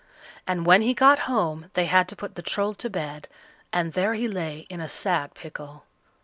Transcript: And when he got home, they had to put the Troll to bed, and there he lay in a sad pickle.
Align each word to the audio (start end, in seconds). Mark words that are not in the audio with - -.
And 0.47 0.65
when 0.65 0.81
he 0.81 0.95
got 0.95 1.19
home, 1.29 1.69
they 1.75 1.85
had 1.85 2.07
to 2.07 2.15
put 2.15 2.33
the 2.33 2.41
Troll 2.41 2.73
to 2.73 2.89
bed, 2.89 3.27
and 3.71 3.93
there 3.93 4.15
he 4.15 4.27
lay 4.27 4.65
in 4.67 4.81
a 4.81 4.89
sad 4.89 5.35
pickle. 5.35 5.85